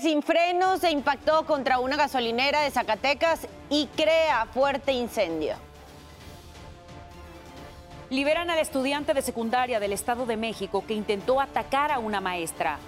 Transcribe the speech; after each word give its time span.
Sin 0.00 0.22
frenos 0.22 0.80
se 0.80 0.90
impactó 0.90 1.44
contra 1.44 1.78
una 1.78 1.96
gasolinera 1.96 2.62
de 2.62 2.70
Zacatecas 2.70 3.46
y 3.68 3.86
crea 3.88 4.46
fuerte 4.46 4.92
incendio. 4.92 5.54
Liberan 8.08 8.50
al 8.50 8.58
estudiante 8.58 9.14
de 9.14 9.22
secundaria 9.22 9.80
del 9.80 9.92
Estado 9.92 10.24
de 10.26 10.36
México 10.36 10.84
que 10.86 10.94
intentó 10.94 11.40
atacar 11.40 11.92
a 11.92 11.98
una 11.98 12.20
maestra. 12.20 12.78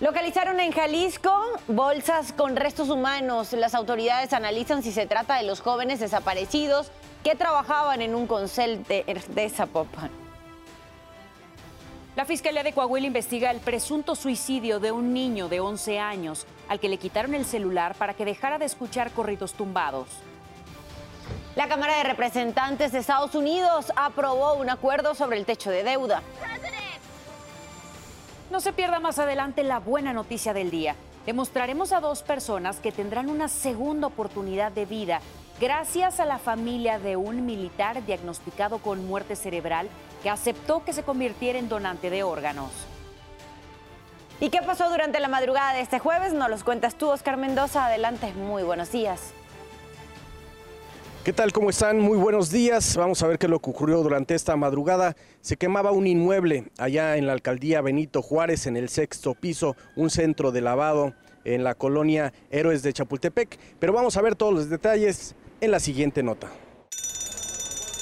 Localizaron 0.00 0.58
en 0.60 0.72
Jalisco 0.72 1.32
bolsas 1.68 2.32
con 2.32 2.56
restos 2.56 2.88
humanos. 2.88 3.52
Las 3.52 3.74
autoridades 3.74 4.32
analizan 4.32 4.82
si 4.82 4.92
se 4.92 5.06
trata 5.06 5.36
de 5.36 5.44
los 5.44 5.60
jóvenes 5.60 6.00
desaparecidos 6.00 6.90
que 7.24 7.34
trabajaban 7.34 8.02
en 8.02 8.14
un 8.14 8.26
consel 8.26 8.84
de, 8.84 9.50
Zapopan. 9.54 10.25
La 12.16 12.24
Fiscalía 12.24 12.62
de 12.62 12.72
Coahuila 12.72 13.08
investiga 13.08 13.50
el 13.50 13.60
presunto 13.60 14.14
suicidio 14.14 14.80
de 14.80 14.90
un 14.90 15.12
niño 15.12 15.50
de 15.50 15.60
11 15.60 15.98
años 15.98 16.46
al 16.66 16.80
que 16.80 16.88
le 16.88 16.96
quitaron 16.96 17.34
el 17.34 17.44
celular 17.44 17.94
para 17.94 18.14
que 18.14 18.24
dejara 18.24 18.56
de 18.56 18.64
escuchar 18.64 19.10
corridos 19.10 19.52
tumbados. 19.52 20.08
La 21.56 21.68
Cámara 21.68 21.98
de 21.98 22.04
Representantes 22.04 22.92
de 22.92 23.00
Estados 23.00 23.34
Unidos 23.34 23.92
aprobó 23.96 24.54
un 24.54 24.70
acuerdo 24.70 25.14
sobre 25.14 25.36
el 25.36 25.44
techo 25.44 25.68
de 25.68 25.84
deuda. 25.84 26.22
No 28.50 28.60
se 28.60 28.72
pierda 28.72 28.98
más 28.98 29.18
adelante 29.18 29.62
la 29.62 29.78
buena 29.78 30.14
noticia 30.14 30.54
del 30.54 30.70
día. 30.70 30.96
Demostraremos 31.26 31.92
a 31.92 32.00
dos 32.00 32.22
personas 32.22 32.80
que 32.80 32.92
tendrán 32.92 33.28
una 33.28 33.48
segunda 33.48 34.06
oportunidad 34.06 34.72
de 34.72 34.86
vida 34.86 35.20
gracias 35.60 36.18
a 36.18 36.24
la 36.24 36.38
familia 36.38 36.98
de 36.98 37.16
un 37.16 37.44
militar 37.44 38.06
diagnosticado 38.06 38.78
con 38.78 39.06
muerte 39.06 39.36
cerebral 39.36 39.90
que 40.26 40.30
aceptó 40.30 40.82
que 40.84 40.92
se 40.92 41.04
convirtiera 41.04 41.56
en 41.56 41.68
donante 41.68 42.10
de 42.10 42.24
órganos. 42.24 42.72
¿Y 44.40 44.50
qué 44.50 44.58
pasó 44.60 44.90
durante 44.90 45.20
la 45.20 45.28
madrugada 45.28 45.72
de 45.72 45.82
este 45.82 46.00
jueves? 46.00 46.32
Nos 46.32 46.50
los 46.50 46.64
cuentas 46.64 46.96
tú, 46.96 47.08
Oscar 47.10 47.36
Mendoza. 47.36 47.86
Adelante, 47.86 48.32
muy 48.32 48.64
buenos 48.64 48.90
días. 48.90 49.30
¿Qué 51.22 51.32
tal? 51.32 51.52
¿Cómo 51.52 51.70
están? 51.70 52.00
Muy 52.00 52.18
buenos 52.18 52.50
días. 52.50 52.96
Vamos 52.96 53.22
a 53.22 53.28
ver 53.28 53.38
qué 53.38 53.46
es 53.46 53.50
lo 53.50 53.60
que 53.60 53.70
ocurrió 53.70 54.02
durante 54.02 54.34
esta 54.34 54.56
madrugada. 54.56 55.14
Se 55.42 55.56
quemaba 55.56 55.92
un 55.92 56.08
inmueble 56.08 56.72
allá 56.76 57.16
en 57.16 57.28
la 57.28 57.32
alcaldía 57.32 57.80
Benito 57.80 58.20
Juárez, 58.20 58.66
en 58.66 58.76
el 58.76 58.88
sexto 58.88 59.32
piso, 59.34 59.76
un 59.94 60.10
centro 60.10 60.50
de 60.50 60.60
lavado 60.60 61.14
en 61.44 61.62
la 61.62 61.76
colonia 61.76 62.32
Héroes 62.50 62.82
de 62.82 62.92
Chapultepec. 62.92 63.60
Pero 63.78 63.92
vamos 63.92 64.16
a 64.16 64.22
ver 64.22 64.34
todos 64.34 64.52
los 64.52 64.68
detalles 64.68 65.36
en 65.60 65.70
la 65.70 65.78
siguiente 65.78 66.24
nota. 66.24 66.48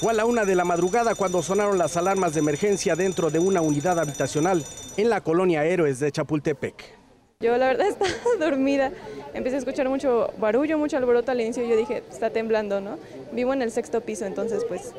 Fue 0.05 0.13
a 0.13 0.17
la 0.17 0.27
una 0.27 0.45
de 0.45 0.55
la 0.55 0.67
madrugada 0.67 1.15
cuando 1.15 1.43
sonaron 1.43 1.79
las 1.79 1.97
alarmas 1.97 2.35
de 2.35 2.41
emergencia 2.41 2.95
dentro 2.95 3.31
de 3.31 3.39
una 3.39 3.63
unidad 3.63 3.99
habitacional 3.99 4.63
en 4.99 5.09
la 5.09 5.23
colonia 5.23 5.65
Héroes 5.65 5.99
de 5.99 6.13
Chapultepec. 6.13 6.75
Yo 7.41 7.57
la 7.57 7.69
verdad 7.69 7.87
estaba 7.89 8.13
dormida, 8.39 8.93
empecé 9.33 9.57
a 9.57 9.61
escuchar 9.61 9.89
mucho 9.89 10.31
barullo, 10.37 10.77
mucho 10.77 10.99
alboroto 10.99 11.33
al 11.33 11.41
inicio 11.41 11.65
y 11.65 11.71
yo 11.71 11.77
dije, 11.79 12.03
está 12.11 12.29
temblando, 12.29 12.83
¿no? 12.83 12.99
Vivo 13.33 13.55
en 13.55 13.63
el 13.63 13.71
sexto 13.71 14.03
piso, 14.03 14.27
entonces 14.27 14.67
pues, 14.69 14.93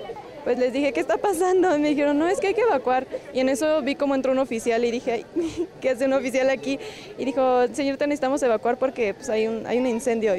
pues 0.43 0.57
les 0.57 0.73
dije, 0.73 0.91
¿qué 0.91 1.01
está 1.01 1.17
pasando? 1.17 1.77
Y 1.77 1.81
me 1.81 1.89
dijeron, 1.89 2.17
no, 2.17 2.27
es 2.27 2.39
que 2.39 2.47
hay 2.47 2.53
que 2.55 2.61
evacuar. 2.61 3.05
Y 3.31 3.41
en 3.41 3.49
eso 3.49 3.83
vi 3.83 3.93
cómo 3.93 4.15
entró 4.15 4.31
un 4.31 4.39
oficial 4.39 4.83
y 4.85 4.89
dije, 4.89 5.23
¿qué 5.81 5.91
hace 5.91 6.05
un 6.05 6.13
oficial 6.13 6.49
aquí? 6.49 6.79
Y 7.19 7.25
dijo, 7.25 7.67
señor, 7.73 7.99
necesitamos 7.99 8.41
evacuar 8.41 8.79
porque 8.79 9.13
pues, 9.13 9.29
hay, 9.29 9.45
un, 9.45 9.67
hay 9.67 9.77
un 9.77 9.85
incendio. 9.85 10.33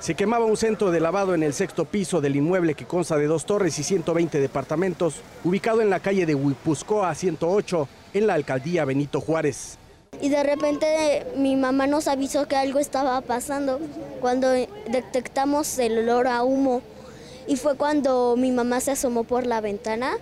Se 0.00 0.14
quemaba 0.14 0.46
un 0.46 0.56
centro 0.56 0.90
de 0.90 0.98
lavado 0.98 1.34
en 1.34 1.42
el 1.42 1.52
sexto 1.52 1.84
piso 1.84 2.20
del 2.20 2.36
inmueble 2.36 2.74
que 2.74 2.86
consta 2.86 3.16
de 3.16 3.26
dos 3.26 3.44
torres 3.44 3.78
y 3.78 3.82
120 3.82 4.40
departamentos, 4.40 5.16
ubicado 5.44 5.82
en 5.82 5.90
la 5.90 6.00
calle 6.00 6.24
de 6.24 6.34
Huipuscoa 6.34 7.14
108, 7.14 7.88
en 8.14 8.26
la 8.26 8.34
alcaldía 8.34 8.84
Benito 8.84 9.20
Juárez 9.20 9.78
y 10.20 10.28
de 10.28 10.42
repente 10.42 11.26
mi 11.36 11.56
mamá 11.56 11.86
nos 11.86 12.08
avisó 12.08 12.46
que 12.46 12.56
algo 12.56 12.78
estaba 12.78 13.20
pasando 13.20 13.80
cuando 14.20 14.50
detectamos 14.50 15.78
el 15.78 15.98
olor 15.98 16.26
a 16.26 16.42
humo 16.42 16.82
y 17.46 17.56
fue 17.56 17.76
cuando 17.76 18.36
mi 18.36 18.52
mamá 18.52 18.80
se 18.80 18.92
asomó 18.92 19.24
por 19.24 19.46
la 19.46 19.60
ventana 19.60 20.12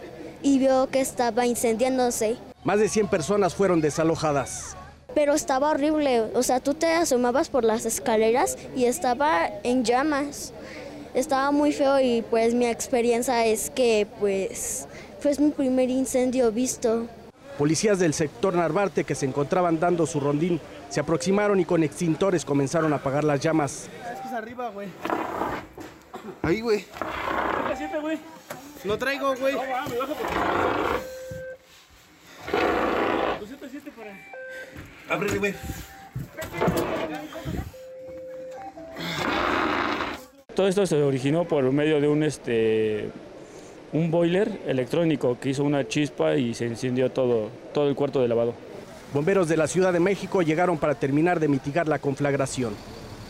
y 0.42 0.58
vio 0.58 0.88
que 0.88 1.00
estaba 1.00 1.46
incendiándose. 1.46 2.36
Más 2.64 2.78
de 2.78 2.88
100 2.88 3.08
personas 3.08 3.54
fueron 3.54 3.80
desalojadas. 3.80 4.77
Pero 5.18 5.34
estaba 5.34 5.70
horrible, 5.70 6.20
o 6.32 6.44
sea, 6.44 6.60
tú 6.60 6.74
te 6.74 6.86
asomabas 6.92 7.48
por 7.48 7.64
las 7.64 7.84
escaleras 7.86 8.56
y 8.76 8.84
estaba 8.84 9.48
en 9.64 9.82
llamas. 9.82 10.52
Estaba 11.12 11.50
muy 11.50 11.72
feo 11.72 11.98
y 11.98 12.22
pues 12.22 12.54
mi 12.54 12.66
experiencia 12.66 13.44
es 13.44 13.68
que 13.68 14.06
pues 14.20 14.86
fue 15.18 15.32
mi 15.40 15.50
primer 15.50 15.90
incendio 15.90 16.52
visto. 16.52 17.08
Policías 17.58 17.98
del 17.98 18.14
sector 18.14 18.54
Narvarte 18.54 19.02
que 19.02 19.16
se 19.16 19.26
encontraban 19.26 19.80
dando 19.80 20.06
su 20.06 20.20
rondín 20.20 20.60
se 20.88 21.00
aproximaron 21.00 21.58
y 21.58 21.64
con 21.64 21.82
extintores 21.82 22.44
comenzaron 22.44 22.92
a 22.92 22.96
apagar 22.96 23.24
las 23.24 23.40
llamas. 23.40 23.88
Es 24.24 24.32
arriba, 24.32 24.70
güey. 24.70 24.86
Ahí, 26.42 26.60
güey. 26.60 26.86
güey. 28.00 28.20
Lo 28.84 28.96
traigo, 28.96 29.34
güey. 29.34 29.52
No, 29.52 29.62
va, 29.62 29.88
me 29.88 29.98
bajo 29.98 30.14
para... 30.14 30.98
Ábrele, 35.08 35.38
güey. 35.38 35.54
Todo 40.54 40.68
esto 40.68 40.86
se 40.86 41.02
originó 41.02 41.44
por 41.44 41.62
medio 41.72 42.00
de 42.00 42.08
un 42.08 42.22
este 42.22 43.10
un 43.92 44.10
boiler 44.10 44.60
electrónico 44.66 45.38
que 45.40 45.50
hizo 45.50 45.64
una 45.64 45.86
chispa 45.86 46.34
y 46.34 46.52
se 46.52 46.66
incendió 46.66 47.10
todo, 47.10 47.48
todo 47.72 47.88
el 47.88 47.94
cuarto 47.94 48.20
de 48.20 48.28
lavado. 48.28 48.54
Bomberos 49.14 49.48
de 49.48 49.56
la 49.56 49.66
Ciudad 49.66 49.92
de 49.92 50.00
México 50.00 50.42
llegaron 50.42 50.76
para 50.76 50.94
terminar 50.94 51.40
de 51.40 51.48
mitigar 51.48 51.88
la 51.88 51.98
conflagración. 51.98 52.74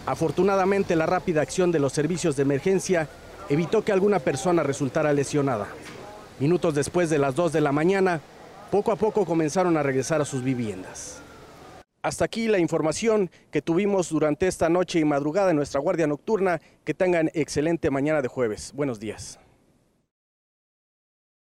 Afortunadamente, 0.07 0.97
la 0.97 1.07
rápida 1.07 1.43
acción 1.43 1.71
de 1.71 1.79
los 1.79 1.93
servicios 1.93 2.35
de 2.35 2.43
emergencia 2.43 3.09
evitó 3.49 3.85
que 3.85 3.93
alguna 3.93 4.19
persona 4.19 4.63
resultara 4.63 5.13
lesionada. 5.13 5.69
Minutos 6.41 6.75
después 6.75 7.11
de 7.11 7.19
las 7.19 7.37
2 7.37 7.53
de 7.53 7.61
la 7.61 7.73
mañana, 7.73 8.21
poco 8.71 8.91
a 8.91 8.97
poco 8.97 9.25
comenzaron 9.25 9.77
a 9.77 9.83
regresar 9.83 10.21
a 10.21 10.25
sus 10.25 10.43
viviendas. 10.43 11.21
Hasta 12.09 12.25
aquí 12.25 12.49
la 12.49 12.59
información 12.59 13.31
que 13.51 13.61
tuvimos 13.61 14.09
durante 14.09 14.47
esta 14.47 14.71
noche 14.71 14.99
y 14.99 15.05
madrugada 15.05 15.51
en 15.51 15.57
nuestra 15.57 15.79
guardia 15.79 16.07
nocturna. 16.07 16.59
Que 16.83 16.95
tengan 16.95 17.31
excelente 17.35 17.91
mañana 17.91 18.23
de 18.23 18.29
jueves. 18.29 18.73
Buenos 18.75 18.99
días. 18.99 19.39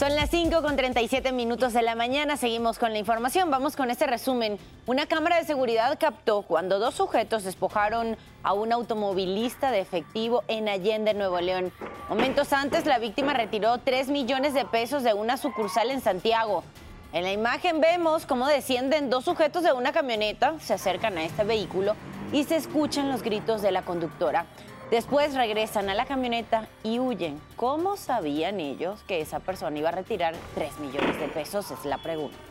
Son 0.00 0.16
las 0.16 0.30
5 0.30 0.62
con 0.62 0.76
37 0.76 1.30
minutos 1.30 1.74
de 1.74 1.82
la 1.82 1.94
mañana. 1.94 2.38
Seguimos 2.38 2.78
con 2.78 2.92
la 2.92 2.98
información. 2.98 3.50
Vamos 3.50 3.76
con 3.76 3.90
este 3.90 4.06
resumen. 4.06 4.58
Una 4.86 5.04
cámara 5.04 5.36
de 5.36 5.44
seguridad 5.44 5.98
captó 6.00 6.40
cuando 6.40 6.78
dos 6.78 6.94
sujetos 6.94 7.44
despojaron 7.44 8.16
a 8.42 8.54
un 8.54 8.72
automovilista 8.72 9.70
de 9.70 9.80
efectivo 9.80 10.42
en 10.48 10.70
Allende, 10.70 11.12
Nuevo 11.12 11.38
León. 11.42 11.70
Momentos 12.08 12.54
antes, 12.54 12.86
la 12.86 12.98
víctima 12.98 13.34
retiró 13.34 13.76
3 13.76 14.08
millones 14.08 14.54
de 14.54 14.64
pesos 14.64 15.02
de 15.02 15.12
una 15.12 15.36
sucursal 15.36 15.90
en 15.90 16.00
Santiago. 16.00 16.64
En 17.12 17.22
la 17.22 17.32
imagen 17.32 17.82
vemos 17.82 18.24
cómo 18.24 18.46
descienden 18.46 19.10
dos 19.10 19.26
sujetos 19.26 19.64
de 19.64 19.74
una 19.74 19.92
camioneta, 19.92 20.54
se 20.60 20.72
acercan 20.72 21.18
a 21.18 21.24
este 21.24 21.44
vehículo 21.44 21.94
y 22.32 22.44
se 22.44 22.56
escuchan 22.56 23.10
los 23.10 23.22
gritos 23.22 23.60
de 23.60 23.70
la 23.70 23.82
conductora. 23.82 24.46
Después 24.90 25.34
regresan 25.34 25.88
a 25.88 25.94
la 25.94 26.04
camioneta 26.04 26.66
y 26.82 26.98
huyen. 26.98 27.40
¿Cómo 27.54 27.96
sabían 27.96 28.58
ellos 28.58 29.04
que 29.06 29.20
esa 29.20 29.38
persona 29.38 29.78
iba 29.78 29.90
a 29.90 29.92
retirar 29.92 30.34
3 30.56 30.80
millones 30.80 31.20
de 31.20 31.28
pesos? 31.28 31.70
Es 31.70 31.84
la 31.84 31.98
pregunta. 31.98 32.49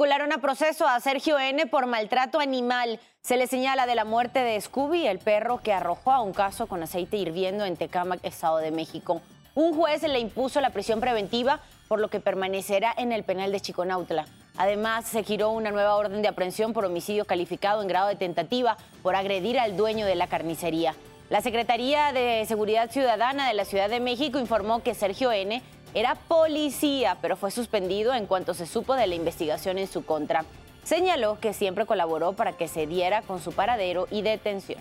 Vincularon 0.00 0.32
a 0.32 0.38
proceso 0.38 0.88
a 0.88 0.98
Sergio 0.98 1.38
N 1.38 1.66
por 1.66 1.84
maltrato 1.84 2.40
animal. 2.40 2.98
Se 3.20 3.36
le 3.36 3.46
señala 3.46 3.84
de 3.84 3.94
la 3.94 4.06
muerte 4.06 4.38
de 4.38 4.58
Scooby, 4.58 5.06
el 5.06 5.18
perro 5.18 5.58
que 5.58 5.74
arrojó 5.74 6.12
a 6.12 6.22
un 6.22 6.32
caso 6.32 6.68
con 6.68 6.82
aceite 6.82 7.18
hirviendo 7.18 7.66
en 7.66 7.76
Tecámac, 7.76 8.24
Estado 8.24 8.56
de 8.56 8.70
México. 8.70 9.20
Un 9.54 9.74
juez 9.74 10.02
le 10.02 10.18
impuso 10.18 10.62
la 10.62 10.70
prisión 10.70 11.00
preventiva, 11.00 11.60
por 11.86 12.00
lo 12.00 12.08
que 12.08 12.18
permanecerá 12.18 12.94
en 12.96 13.12
el 13.12 13.24
penal 13.24 13.52
de 13.52 13.60
Chiconautla. 13.60 14.24
Además, 14.56 15.04
se 15.04 15.22
giró 15.22 15.50
una 15.50 15.70
nueva 15.70 15.94
orden 15.96 16.22
de 16.22 16.28
aprehensión 16.28 16.72
por 16.72 16.86
homicidio 16.86 17.26
calificado 17.26 17.82
en 17.82 17.88
grado 17.88 18.08
de 18.08 18.16
tentativa 18.16 18.78
por 19.02 19.16
agredir 19.16 19.60
al 19.60 19.76
dueño 19.76 20.06
de 20.06 20.14
la 20.14 20.28
carnicería. 20.28 20.94
La 21.28 21.42
Secretaría 21.42 22.12
de 22.14 22.46
Seguridad 22.46 22.90
Ciudadana 22.90 23.46
de 23.46 23.54
la 23.54 23.66
Ciudad 23.66 23.90
de 23.90 24.00
México 24.00 24.38
informó 24.38 24.82
que 24.82 24.94
Sergio 24.94 25.30
N 25.30 25.62
era 25.94 26.14
policía, 26.14 27.16
pero 27.20 27.36
fue 27.36 27.50
suspendido 27.50 28.14
en 28.14 28.26
cuanto 28.26 28.54
se 28.54 28.66
supo 28.66 28.94
de 28.94 29.06
la 29.06 29.14
investigación 29.14 29.78
en 29.78 29.88
su 29.88 30.04
contra. 30.04 30.44
Señaló 30.84 31.38
que 31.40 31.52
siempre 31.52 31.86
colaboró 31.86 32.32
para 32.32 32.52
que 32.52 32.68
se 32.68 32.86
diera 32.86 33.22
con 33.22 33.40
su 33.40 33.52
paradero 33.52 34.06
y 34.10 34.22
detención. 34.22 34.80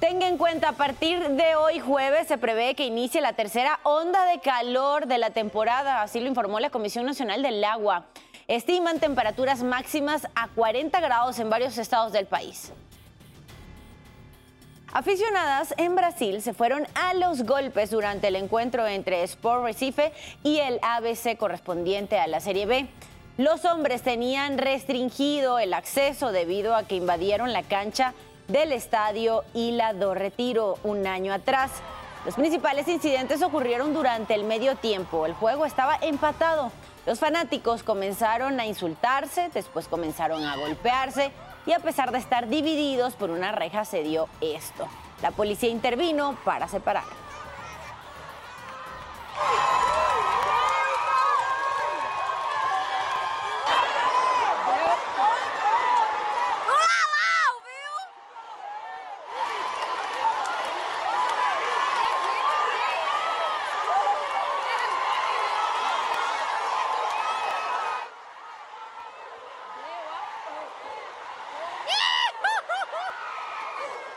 Tenga 0.00 0.28
en 0.28 0.38
cuenta, 0.38 0.68
a 0.68 0.72
partir 0.72 1.18
de 1.28 1.56
hoy 1.56 1.80
jueves 1.80 2.28
se 2.28 2.38
prevé 2.38 2.76
que 2.76 2.86
inicie 2.86 3.20
la 3.20 3.32
tercera 3.32 3.80
onda 3.82 4.26
de 4.26 4.38
calor 4.38 5.06
de 5.06 5.18
la 5.18 5.30
temporada, 5.30 6.02
así 6.02 6.20
lo 6.20 6.28
informó 6.28 6.60
la 6.60 6.70
Comisión 6.70 7.04
Nacional 7.04 7.42
del 7.42 7.64
Agua. 7.64 8.04
Estiman 8.46 9.00
temperaturas 9.00 9.64
máximas 9.64 10.28
a 10.36 10.48
40 10.48 11.00
grados 11.00 11.40
en 11.40 11.50
varios 11.50 11.76
estados 11.78 12.12
del 12.12 12.26
país. 12.26 12.72
Aficionadas 14.92 15.74
en 15.76 15.94
Brasil 15.94 16.40
se 16.40 16.54
fueron 16.54 16.86
a 16.94 17.12
los 17.12 17.42
golpes 17.42 17.90
durante 17.90 18.28
el 18.28 18.36
encuentro 18.36 18.86
entre 18.86 19.22
Sport 19.22 19.62
Recife 19.64 20.12
y 20.42 20.60
el 20.60 20.80
ABC 20.80 21.36
correspondiente 21.36 22.18
a 22.18 22.26
la 22.26 22.40
Serie 22.40 22.64
B. 22.64 22.88
Los 23.36 23.66
hombres 23.66 24.00
tenían 24.00 24.56
restringido 24.56 25.58
el 25.58 25.74
acceso 25.74 26.32
debido 26.32 26.74
a 26.74 26.84
que 26.84 26.96
invadieron 26.96 27.52
la 27.52 27.62
cancha 27.62 28.14
del 28.48 28.72
estadio 28.72 29.44
Ila 29.52 29.92
do 29.92 30.14
Retiro 30.14 30.78
un 30.82 31.06
año 31.06 31.34
atrás. 31.34 31.70
Los 32.24 32.36
principales 32.36 32.88
incidentes 32.88 33.42
ocurrieron 33.42 33.92
durante 33.92 34.34
el 34.34 34.44
medio 34.44 34.74
tiempo. 34.74 35.26
El 35.26 35.34
juego 35.34 35.66
estaba 35.66 35.98
empatado. 36.00 36.72
Los 37.04 37.20
fanáticos 37.20 37.82
comenzaron 37.82 38.58
a 38.58 38.66
insultarse, 38.66 39.50
después 39.52 39.86
comenzaron 39.86 40.44
a 40.44 40.56
golpearse 40.56 41.30
y 41.68 41.72
a 41.74 41.80
pesar 41.80 42.12
de 42.12 42.18
estar 42.18 42.48
divididos 42.48 43.12
por 43.12 43.28
una 43.28 43.52
reja 43.52 43.84
se 43.84 44.02
dio 44.02 44.26
esto. 44.40 44.88
La 45.20 45.32
policía 45.32 45.68
intervino 45.68 46.34
para 46.42 46.66
separar. 46.66 47.04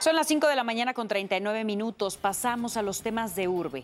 Son 0.01 0.15
las 0.15 0.25
5 0.29 0.47
de 0.47 0.55
la 0.55 0.63
mañana 0.63 0.95
con 0.95 1.07
39 1.07 1.63
minutos. 1.63 2.17
Pasamos 2.17 2.75
a 2.75 2.81
los 2.81 3.03
temas 3.03 3.35
de 3.35 3.47
urbe. 3.47 3.83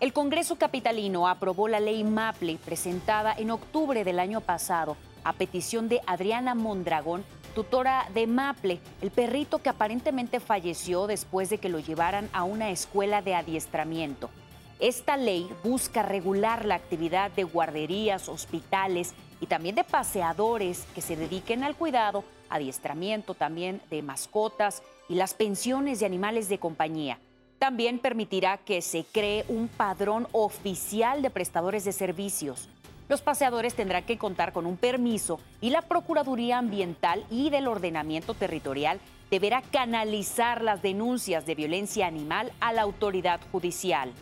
El 0.00 0.14
Congreso 0.14 0.56
Capitalino 0.56 1.28
aprobó 1.28 1.68
la 1.68 1.78
ley 1.78 2.04
MAPLE 2.04 2.56
presentada 2.64 3.34
en 3.36 3.50
octubre 3.50 4.02
del 4.02 4.18
año 4.18 4.40
pasado 4.40 4.96
a 5.24 5.34
petición 5.34 5.90
de 5.90 6.00
Adriana 6.06 6.54
Mondragón, 6.54 7.22
tutora 7.54 8.08
de 8.14 8.26
Maple, 8.26 8.80
el 9.02 9.10
perrito 9.10 9.58
que 9.58 9.68
aparentemente 9.68 10.40
falleció 10.40 11.06
después 11.06 11.50
de 11.50 11.58
que 11.58 11.68
lo 11.68 11.80
llevaran 11.80 12.30
a 12.32 12.44
una 12.44 12.70
escuela 12.70 13.20
de 13.20 13.34
adiestramiento. 13.34 14.30
Esta 14.80 15.18
ley 15.18 15.50
busca 15.62 16.02
regular 16.02 16.64
la 16.64 16.76
actividad 16.76 17.30
de 17.32 17.44
guarderías, 17.44 18.30
hospitales 18.30 19.12
y 19.38 19.44
también 19.44 19.74
de 19.74 19.84
paseadores 19.84 20.86
que 20.94 21.02
se 21.02 21.14
dediquen 21.14 21.62
al 21.62 21.76
cuidado, 21.76 22.24
adiestramiento 22.48 23.34
también 23.34 23.82
de 23.90 24.00
mascotas 24.00 24.82
y 25.08 25.14
las 25.14 25.34
pensiones 25.34 26.00
de 26.00 26.06
animales 26.06 26.48
de 26.48 26.58
compañía. 26.58 27.18
También 27.58 27.98
permitirá 27.98 28.58
que 28.58 28.82
se 28.82 29.04
cree 29.04 29.44
un 29.48 29.68
padrón 29.68 30.28
oficial 30.32 31.22
de 31.22 31.30
prestadores 31.30 31.84
de 31.84 31.92
servicios. 31.92 32.68
Los 33.08 33.22
paseadores 33.22 33.74
tendrán 33.74 34.04
que 34.04 34.18
contar 34.18 34.52
con 34.52 34.66
un 34.66 34.76
permiso 34.76 35.40
y 35.60 35.70
la 35.70 35.82
Procuraduría 35.82 36.58
Ambiental 36.58 37.24
y 37.30 37.50
del 37.50 37.66
Ordenamiento 37.66 38.34
Territorial 38.34 39.00
deberá 39.30 39.62
canalizar 39.62 40.62
las 40.62 40.82
denuncias 40.82 41.46
de 41.46 41.54
violencia 41.54 42.06
animal 42.06 42.52
a 42.60 42.72
la 42.72 42.82
autoridad 42.82 43.40
judicial. 43.50 44.12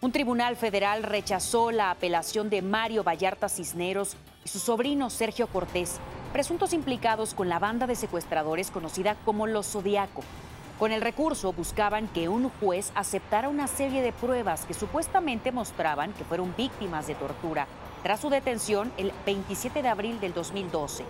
Un 0.00 0.12
tribunal 0.12 0.56
federal 0.56 1.02
rechazó 1.02 1.70
la 1.70 1.90
apelación 1.90 2.50
de 2.50 2.62
Mario 2.62 3.02
Vallarta 3.02 3.48
Cisneros 3.48 4.16
y 4.44 4.48
su 4.48 4.58
sobrino 4.58 5.10
Sergio 5.10 5.46
Cortés, 5.48 5.98
presuntos 6.36 6.74
implicados 6.74 7.32
con 7.32 7.48
la 7.48 7.58
banda 7.58 7.86
de 7.86 7.96
secuestradores 7.96 8.70
conocida 8.70 9.16
como 9.24 9.46
Los 9.46 9.68
Zodiaco. 9.68 10.20
Con 10.78 10.92
el 10.92 11.00
recurso 11.00 11.54
buscaban 11.54 12.08
que 12.08 12.28
un 12.28 12.50
juez 12.60 12.92
aceptara 12.94 13.48
una 13.48 13.66
serie 13.66 14.02
de 14.02 14.12
pruebas 14.12 14.66
que 14.66 14.74
supuestamente 14.74 15.50
mostraban 15.50 16.12
que 16.12 16.24
fueron 16.24 16.54
víctimas 16.54 17.06
de 17.06 17.14
tortura 17.14 17.66
tras 18.02 18.20
su 18.20 18.28
detención 18.28 18.92
el 18.98 19.14
27 19.24 19.80
de 19.80 19.88
abril 19.88 20.20
del 20.20 20.34
2012. 20.34 21.06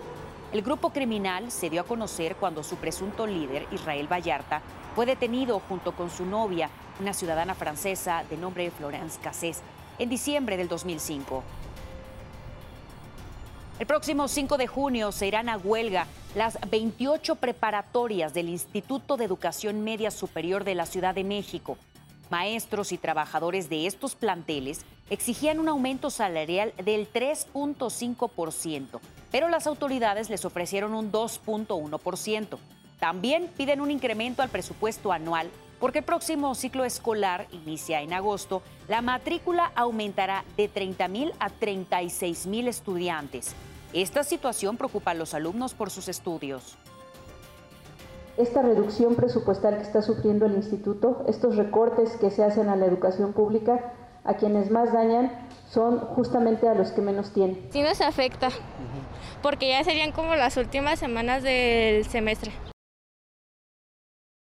El 0.53 0.61
grupo 0.61 0.91
criminal 0.91 1.51
se 1.51 1.69
dio 1.69 1.81
a 1.81 1.85
conocer 1.85 2.37
cuando 2.37 2.63
su 2.63 2.77
presunto 2.77 3.27
líder, 3.27 3.67
Israel 3.71 4.09
Vallarta, 4.09 4.61
fue 4.95 5.05
detenido 5.05 5.61
junto 5.67 5.91
con 5.91 6.09
su 6.09 6.25
novia, 6.25 6.69
una 7.01 7.11
ciudadana 7.11 7.53
francesa 7.53 8.23
de 8.29 8.37
nombre 8.37 8.71
Florence 8.71 9.19
Cassés, 9.21 9.61
en 9.99 10.07
diciembre 10.07 10.55
del 10.55 10.69
2005. 10.69 11.43
El 13.79 13.85
próximo 13.85 14.27
5 14.27 14.57
de 14.57 14.65
junio 14.65 15.11
se 15.11 15.27
irán 15.27 15.49
a 15.49 15.57
huelga 15.57 16.07
las 16.33 16.57
28 16.71 17.35
preparatorias 17.35 18.33
del 18.33 18.49
Instituto 18.49 19.17
de 19.17 19.25
Educación 19.25 19.83
Media 19.83 20.09
Superior 20.09 20.63
de 20.63 20.73
la 20.73 20.87
Ciudad 20.87 21.13
de 21.13 21.23
México. 21.23 21.77
Maestros 22.31 22.91
y 22.91 22.97
trabajadores 22.97 23.69
de 23.69 23.85
estos 23.85 24.15
planteles 24.15 24.83
exigían 25.11 25.59
un 25.59 25.69
aumento 25.69 26.09
salarial 26.09 26.73
del 26.83 27.07
3.5%, 27.13 28.99
pero 29.31 29.47
las 29.47 29.67
autoridades 29.67 30.31
les 30.31 30.43
ofrecieron 30.43 30.95
un 30.95 31.11
2.1%. 31.11 32.57
También 32.99 33.47
piden 33.57 33.81
un 33.81 33.91
incremento 33.91 34.41
al 34.41 34.49
presupuesto 34.49 35.11
anual 35.11 35.51
porque 35.79 35.99
el 35.99 36.05
próximo 36.05 36.55
ciclo 36.55 36.83
escolar 36.83 37.47
inicia 37.51 38.01
en 38.01 38.13
agosto. 38.13 38.63
La 38.87 39.03
matrícula 39.03 39.71
aumentará 39.75 40.43
de 40.57 40.67
30 40.67 41.07
mil 41.07 41.31
a 41.39 41.51
36 41.51 42.47
mil 42.47 42.67
estudiantes. 42.67 43.55
Esta 43.93 44.23
situación 44.23 44.77
preocupa 44.77 45.11
a 45.11 45.13
los 45.13 45.33
alumnos 45.33 45.73
por 45.73 45.89
sus 45.89 46.09
estudios. 46.09 46.77
Esta 48.35 48.61
reducción 48.61 49.15
presupuestal 49.15 49.77
que 49.77 49.83
está 49.83 50.01
sufriendo 50.01 50.45
el 50.45 50.55
instituto, 50.55 51.23
estos 51.27 51.55
recortes 51.55 52.17
que 52.17 52.29
se 52.29 52.43
hacen 52.43 52.69
a 52.69 52.75
la 52.75 52.85
educación 52.85 53.33
pública, 53.33 53.93
a 54.23 54.35
quienes 54.35 54.69
más 54.69 54.91
dañan 54.91 55.47
son 55.69 55.99
justamente 55.99 56.67
a 56.67 56.75
los 56.75 56.91
que 56.91 57.01
menos 57.01 57.31
tienen. 57.31 57.67
Sí 57.71 57.81
nos 57.81 58.01
afecta, 58.01 58.49
porque 59.41 59.69
ya 59.69 59.83
serían 59.83 60.11
como 60.11 60.35
las 60.35 60.57
últimas 60.57 60.99
semanas 60.99 61.41
del 61.41 62.05
semestre. 62.05 62.51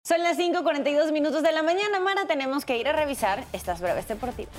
Son 0.02 0.22
las 0.22 0.38
5.42 0.38 1.12
minutos 1.12 1.42
de 1.42 1.52
la 1.52 1.62
mañana, 1.62 2.00
Mara. 2.00 2.26
Tenemos 2.26 2.64
que 2.64 2.78
ir 2.78 2.88
a 2.88 2.92
revisar 2.92 3.44
estas 3.52 3.80
breves 3.82 4.08
deportivas. 4.08 4.54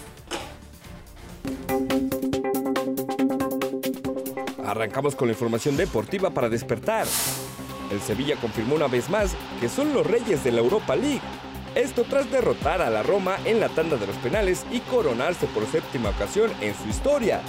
Arrancamos 4.69 5.15
con 5.15 5.27
la 5.27 5.33
información 5.33 5.75
deportiva 5.77 6.29
para 6.29 6.47
despertar. 6.47 7.07
El 7.89 7.99
Sevilla 8.01 8.35
confirmó 8.35 8.75
una 8.75 8.87
vez 8.87 9.09
más 9.09 9.31
que 9.59 9.67
son 9.67 9.95
los 9.95 10.05
reyes 10.05 10.43
de 10.43 10.51
la 10.51 10.59
Europa 10.59 10.95
League. 10.95 11.21
Esto 11.73 12.03
tras 12.03 12.29
derrotar 12.29 12.79
a 12.79 12.91
la 12.91 13.01
Roma 13.01 13.37
en 13.45 13.59
la 13.59 13.69
tanda 13.69 13.97
de 13.97 14.05
los 14.05 14.15
penales 14.17 14.67
y 14.69 14.81
coronarse 14.81 15.47
por 15.47 15.65
séptima 15.65 16.09
ocasión 16.09 16.51
en 16.61 16.75
su 16.75 16.87
historia. 16.87 17.41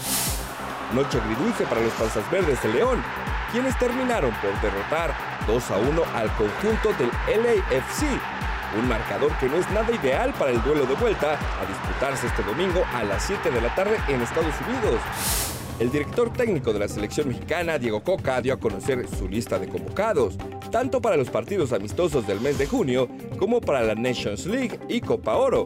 Noche 0.94 1.20
agridulce 1.20 1.64
para 1.64 1.82
los 1.82 1.92
panzas 1.92 2.28
verdes 2.30 2.62
de 2.62 2.72
León, 2.72 3.04
quienes 3.52 3.78
terminaron 3.78 4.32
por 4.40 4.58
derrotar 4.62 5.14
2 5.46 5.70
a 5.72 5.76
1 5.76 6.02
al 6.14 6.34
conjunto 6.36 6.94
del 6.94 7.10
LAFC, 7.42 8.02
un 8.78 8.88
marcador 8.88 9.36
que 9.36 9.46
no 9.46 9.56
es 9.56 9.70
nada 9.72 9.94
ideal 9.94 10.32
para 10.38 10.52
el 10.52 10.62
duelo 10.62 10.86
de 10.86 10.94
vuelta 10.94 11.34
a 11.34 11.66
disputarse 11.66 12.28
este 12.28 12.42
domingo 12.44 12.82
a 12.94 13.04
las 13.04 13.24
7 13.24 13.50
de 13.50 13.60
la 13.60 13.74
tarde 13.74 13.98
en 14.08 14.22
Estados 14.22 14.54
Unidos. 14.66 15.49
El 15.80 15.90
director 15.90 16.30
técnico 16.30 16.74
de 16.74 16.78
la 16.78 16.88
selección 16.88 17.28
mexicana, 17.28 17.78
Diego 17.78 18.04
Coca, 18.04 18.42
dio 18.42 18.52
a 18.52 18.58
conocer 18.58 19.08
su 19.08 19.26
lista 19.26 19.58
de 19.58 19.66
convocados, 19.66 20.36
tanto 20.70 21.00
para 21.00 21.16
los 21.16 21.30
partidos 21.30 21.72
amistosos 21.72 22.26
del 22.26 22.38
mes 22.38 22.58
de 22.58 22.66
junio 22.66 23.08
como 23.38 23.62
para 23.62 23.82
la 23.82 23.94
Nations 23.94 24.44
League 24.44 24.78
y 24.90 25.00
Copa 25.00 25.38
Oro. 25.38 25.64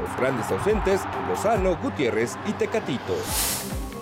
Los 0.00 0.16
grandes 0.20 0.48
ausentes, 0.52 1.00
Lozano, 1.28 1.76
Gutiérrez 1.82 2.36
y 2.46 2.52
Tecatito. 2.52 3.16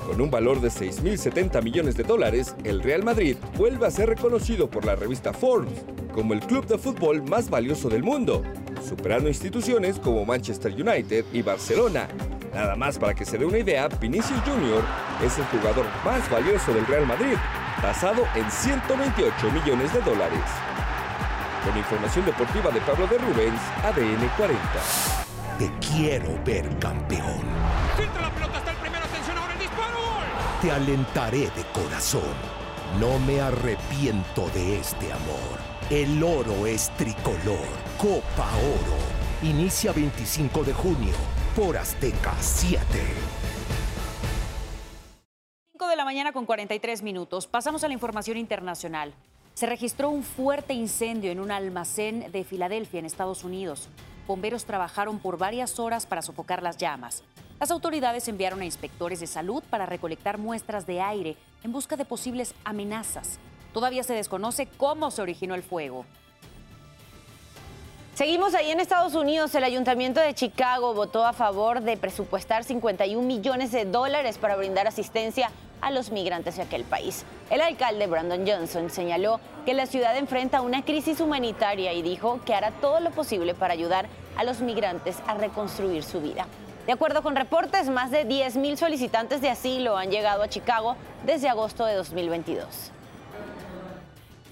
Con 0.07 0.21
un 0.21 0.31
valor 0.31 0.61
de 0.61 0.69
6.070 0.69 1.63
millones 1.63 1.97
de 1.97 2.03
dólares, 2.03 2.55
el 2.65 2.83
Real 2.83 3.03
Madrid 3.03 3.37
vuelve 3.57 3.87
a 3.87 3.91
ser 3.91 4.11
reconocido 4.11 4.69
por 4.69 4.85
la 4.85 4.97
revista 4.97 5.33
Forbes 5.33 5.83
como 6.13 6.35
el 6.35 6.41
club 6.41 6.67
de 6.67 6.77
fútbol 6.77 7.23
más 7.23 7.49
valioso 7.49 7.89
del 7.89 8.03
mundo, 8.03 8.43
superando 8.87 9.31
instituciones 9.31 9.99
como 9.99 10.27
Manchester 10.27 10.73
United 10.73 11.25
y 11.33 11.41
Barcelona. 11.41 12.07
Nada 12.55 12.77
más 12.77 12.99
para 12.99 13.15
que 13.15 13.25
se 13.25 13.37
dé 13.37 13.45
una 13.45 13.59
idea, 13.59 13.89
Vinicius 13.89 14.41
Jr. 14.43 14.85
es 15.25 15.37
el 15.39 15.45
jugador 15.47 15.87
más 16.05 16.31
valioso 16.31 16.73
del 16.73 16.87
Real 16.87 17.05
Madrid, 17.05 17.35
tasado 17.83 18.23
en 18.37 18.49
128 18.49 19.51
millones 19.51 19.93
de 19.93 20.01
dólares. 20.03 20.41
Con 21.65 21.77
información 21.77 22.25
deportiva 22.25 22.71
de 22.71 22.81
Pablo 22.83 23.09
de 23.09 23.19
Rubens, 23.19 23.61
ADN 23.83 24.29
40. 24.37 24.61
Te 25.59 25.69
quiero 25.85 26.29
ver 26.45 26.69
campeón. 26.79 27.43
Filtra 27.97 28.23
la 28.23 28.31
pelota 28.31 28.59
hasta 28.59 28.71
el 28.71 28.77
primero, 28.77 29.05
atención 29.05 29.37
ahora 29.37 29.53
el 29.55 29.59
disparo. 29.59 29.99
Te 30.63 30.71
alentaré 30.71 31.51
de 31.57 31.65
corazón. 31.73 32.23
No 33.01 33.19
me 33.19 33.41
arrepiento 33.41 34.49
de 34.55 34.79
este 34.79 35.13
amor. 35.13 35.59
El 35.91 36.23
oro 36.23 36.67
es 36.67 36.91
tricolor. 36.97 37.67
Copa 37.99 38.49
Oro. 38.59 38.97
Inicia 39.43 39.93
25 39.93 40.63
de 40.63 40.73
junio 40.73 41.34
por 41.57 41.77
Azteca 41.77 42.35
7. 42.41 42.83
5 45.73 45.87
de 45.87 45.97
la 45.97 46.05
mañana 46.05 46.33
con 46.33 46.47
43 46.47 47.03
minutos. 47.03 47.47
Pasamos 47.47 47.85
a 47.85 47.89
la 47.89 47.95
información 47.95 48.37
internacional. 48.39 49.15
Se 49.55 49.67
registró 49.67 50.11
un 50.11 50.25
fuerte 50.25 50.75
incendio 50.75 51.31
en 51.31 51.39
un 51.39 51.53
almacén 51.53 52.33
de 52.33 52.43
Filadelfia, 52.43 52.99
en 52.99 53.07
Estados 53.07 53.45
Unidos. 53.45 53.89
Bomberos 54.27 54.65
trabajaron 54.65 55.21
por 55.21 55.39
varias 55.39 55.79
horas 55.79 56.07
para 56.07 56.23
sofocar 56.23 56.61
las 56.61 56.77
llamas. 56.77 57.23
Las 57.61 57.71
autoridades 57.71 58.27
enviaron 58.27 58.61
a 58.61 58.65
inspectores 58.65 59.21
de 59.21 59.29
salud 59.29 59.63
para 59.71 59.87
recolectar 59.87 60.39
muestras 60.39 60.87
de 60.87 61.01
aire 61.01 61.37
en 61.63 61.71
busca 61.71 61.95
de 61.97 62.05
posibles 62.05 62.53
amenazas. 62.65 63.39
Todavía 63.73 64.03
se 64.03 64.15
desconoce 64.15 64.67
cómo 64.77 65.13
se 65.13 65.23
originó 65.23 65.55
el 65.55 65.63
fuego. 65.63 66.05
Seguimos 68.15 68.55
ahí 68.55 68.71
en 68.71 68.79
Estados 68.79 69.17
Unidos. 69.17 69.53
El 69.57 69.65
Ayuntamiento 69.65 70.21
de 70.21 70.35
Chicago 70.35 70.95
votó 70.95 71.27
a 71.27 71.33
favor 71.33 71.81
de 71.81 71.97
presupuestar 71.97 72.63
51 72.63 73.21
millones 73.27 73.73
de 73.73 73.87
dólares 73.87 74.39
para 74.39 74.55
brindar 74.55 74.87
asistencia 74.87 75.51
a 75.81 75.91
los 75.91 76.13
migrantes 76.13 76.55
de 76.55 76.63
aquel 76.63 76.85
país. 76.85 77.25
El 77.51 77.61
alcalde 77.61 78.07
Brandon 78.07 78.47
Johnson 78.47 78.89
señaló 78.89 79.41
que 79.67 79.75
la 79.75 79.87
ciudad 79.87 80.17
enfrenta 80.17 80.61
una 80.61 80.85
crisis 80.85 81.19
humanitaria 81.21 81.93
y 81.93 82.03
dijo 82.03 82.39
que 82.47 82.55
hará 82.55 82.71
todo 82.71 83.01
lo 83.01 83.11
posible 83.11 83.53
para 83.53 83.73
ayudar 83.73 84.07
a 84.37 84.45
los 84.45 84.61
migrantes 84.61 85.17
a 85.27 85.35
reconstruir 85.35 86.05
su 86.05 86.21
vida. 86.21 86.47
De 86.87 86.93
acuerdo 86.93 87.21
con 87.21 87.35
reportes, 87.35 87.89
más 87.89 88.13
de 88.13 88.29
10.000 88.29 88.77
solicitantes 88.77 89.41
de 89.41 89.51
asilo 89.51 89.97
han 89.97 90.13
llegado 90.13 90.45
a 90.45 90.49
Chicago 90.49 90.95
desde 91.27 91.49
agosto 91.49 91.85
de 91.85 91.97
2022. 91.97 92.93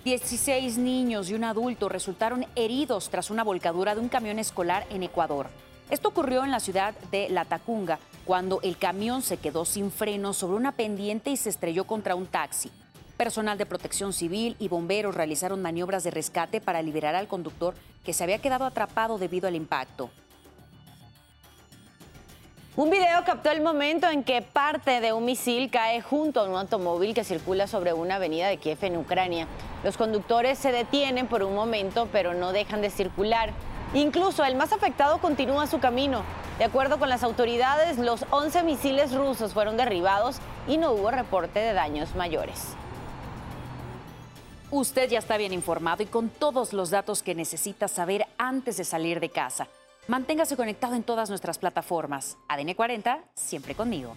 16 0.04 0.78
niños 0.78 1.30
y 1.30 1.34
un 1.34 1.44
adulto 1.44 1.88
resultaron 1.88 2.44
heridos 2.56 3.08
tras 3.08 3.30
una 3.30 3.44
volcadura 3.44 3.94
de 3.94 4.00
un 4.00 4.08
camión 4.08 4.40
escolar 4.40 4.84
en 4.90 5.04
Ecuador. 5.04 5.46
Esto 5.90 6.08
ocurrió 6.08 6.42
en 6.42 6.50
la 6.50 6.58
ciudad 6.58 6.94
de 7.12 7.28
Latacunga, 7.28 8.00
cuando 8.24 8.60
el 8.62 8.76
camión 8.76 9.22
se 9.22 9.36
quedó 9.36 9.64
sin 9.64 9.92
freno 9.92 10.32
sobre 10.32 10.56
una 10.56 10.72
pendiente 10.72 11.30
y 11.30 11.36
se 11.36 11.50
estrelló 11.50 11.84
contra 11.84 12.16
un 12.16 12.26
taxi. 12.26 12.72
Personal 13.16 13.56
de 13.58 13.66
protección 13.66 14.12
civil 14.12 14.56
y 14.58 14.66
bomberos 14.66 15.14
realizaron 15.14 15.62
maniobras 15.62 16.02
de 16.02 16.10
rescate 16.10 16.60
para 16.60 16.82
liberar 16.82 17.14
al 17.14 17.28
conductor 17.28 17.74
que 18.04 18.12
se 18.12 18.24
había 18.24 18.38
quedado 18.38 18.64
atrapado 18.64 19.18
debido 19.18 19.46
al 19.46 19.54
impacto. 19.54 20.10
Un 22.74 22.90
video 22.90 23.22
captó 23.24 23.52
el 23.52 23.60
momento 23.60 24.08
en 24.08 24.24
que 24.24 24.42
parte 24.42 25.00
de 25.00 25.12
un 25.12 25.26
misil 25.26 25.70
cae 25.70 26.00
junto 26.00 26.40
a 26.40 26.48
un 26.48 26.56
automóvil 26.56 27.14
que 27.14 27.22
circula 27.22 27.68
sobre 27.68 27.92
una 27.92 28.16
avenida 28.16 28.48
de 28.48 28.56
Kiev 28.56 28.78
en 28.82 28.96
Ucrania. 28.96 29.46
Los 29.84 29.96
conductores 29.96 30.58
se 30.58 30.70
detienen 30.70 31.26
por 31.26 31.42
un 31.42 31.54
momento, 31.54 32.08
pero 32.12 32.34
no 32.34 32.52
dejan 32.52 32.82
de 32.82 32.90
circular. 32.90 33.50
Incluso 33.94 34.44
el 34.44 34.54
más 34.54 34.72
afectado 34.72 35.18
continúa 35.18 35.66
su 35.66 35.80
camino. 35.80 36.22
De 36.58 36.64
acuerdo 36.64 36.98
con 36.98 37.08
las 37.08 37.24
autoridades, 37.24 37.98
los 37.98 38.24
11 38.30 38.62
misiles 38.62 39.12
rusos 39.12 39.52
fueron 39.52 39.76
derribados 39.76 40.36
y 40.68 40.76
no 40.76 40.92
hubo 40.92 41.10
reporte 41.10 41.58
de 41.58 41.72
daños 41.72 42.14
mayores. 42.14 42.74
usted 44.70 45.10
ya 45.10 45.18
está 45.18 45.36
bien 45.36 45.52
informado 45.52 46.02
y 46.02 46.06
con 46.06 46.30
todos 46.30 46.72
los 46.72 46.88
datos 46.88 47.22
que 47.22 47.34
necesita 47.34 47.88
saber 47.88 48.26
antes 48.38 48.78
de 48.78 48.84
salir 48.84 49.20
de 49.20 49.28
casa. 49.28 49.68
Manténgase 50.08 50.56
conectado 50.56 50.94
en 50.94 51.02
todas 51.02 51.28
nuestras 51.28 51.58
plataformas. 51.58 52.38
ADN 52.48 52.72
40, 52.72 53.20
siempre 53.34 53.74
conmigo. 53.74 54.14